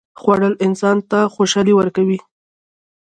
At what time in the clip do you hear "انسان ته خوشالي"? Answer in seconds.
0.65-1.73